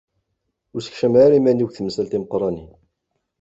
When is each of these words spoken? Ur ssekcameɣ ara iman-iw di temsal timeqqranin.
Ur 0.73 0.81
ssekcameɣ 0.81 1.21
ara 1.25 1.37
iman-iw 1.39 1.69
di 1.69 1.73
temsal 1.77 2.07
timeqqranin. 2.11 2.69